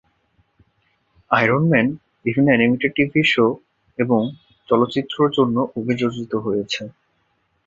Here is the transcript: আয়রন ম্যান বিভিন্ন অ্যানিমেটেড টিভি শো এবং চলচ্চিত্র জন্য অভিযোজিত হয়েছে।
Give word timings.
আয়রন 1.31 1.63
ম্যান 1.71 1.87
বিভিন্ন 2.25 2.47
অ্যানিমেটেড 2.51 2.91
টিভি 2.97 3.21
শো 3.25 3.45
এবং 3.99 4.21
চলচ্চিত্র 4.69 5.17
জন্য 5.37 5.55
অভিযোজিত 5.79 6.33
হয়েছে। 6.45 6.81